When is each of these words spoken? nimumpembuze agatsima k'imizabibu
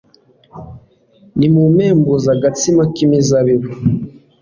nimumpembuze 1.37 2.27
agatsima 2.35 2.83
k'imizabibu 2.93 3.71